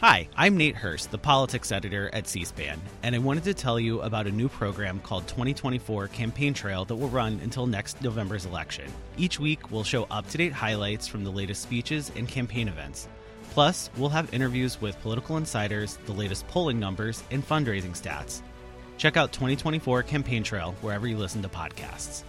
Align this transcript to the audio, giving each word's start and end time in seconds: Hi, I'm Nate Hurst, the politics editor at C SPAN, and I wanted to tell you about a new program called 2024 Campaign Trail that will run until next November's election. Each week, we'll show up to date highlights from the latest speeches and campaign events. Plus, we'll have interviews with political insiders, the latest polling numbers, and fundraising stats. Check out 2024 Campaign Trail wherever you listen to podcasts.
Hi, 0.00 0.30
I'm 0.34 0.56
Nate 0.56 0.76
Hurst, 0.76 1.10
the 1.10 1.18
politics 1.18 1.70
editor 1.70 2.08
at 2.14 2.26
C 2.26 2.42
SPAN, 2.42 2.80
and 3.02 3.14
I 3.14 3.18
wanted 3.18 3.44
to 3.44 3.52
tell 3.52 3.78
you 3.78 4.00
about 4.00 4.26
a 4.26 4.30
new 4.30 4.48
program 4.48 4.98
called 5.00 5.28
2024 5.28 6.08
Campaign 6.08 6.54
Trail 6.54 6.86
that 6.86 6.96
will 6.96 7.10
run 7.10 7.38
until 7.42 7.66
next 7.66 8.00
November's 8.00 8.46
election. 8.46 8.90
Each 9.18 9.38
week, 9.38 9.70
we'll 9.70 9.84
show 9.84 10.04
up 10.04 10.26
to 10.30 10.38
date 10.38 10.54
highlights 10.54 11.06
from 11.06 11.22
the 11.22 11.30
latest 11.30 11.60
speeches 11.60 12.10
and 12.16 12.26
campaign 12.26 12.66
events. 12.66 13.08
Plus, 13.50 13.90
we'll 13.98 14.08
have 14.08 14.32
interviews 14.32 14.80
with 14.80 14.98
political 15.02 15.36
insiders, 15.36 15.98
the 16.06 16.12
latest 16.12 16.48
polling 16.48 16.80
numbers, 16.80 17.22
and 17.30 17.46
fundraising 17.46 17.94
stats. 17.94 18.40
Check 18.96 19.18
out 19.18 19.32
2024 19.32 20.02
Campaign 20.04 20.42
Trail 20.42 20.74
wherever 20.80 21.06
you 21.08 21.18
listen 21.18 21.42
to 21.42 21.48
podcasts. 21.50 22.22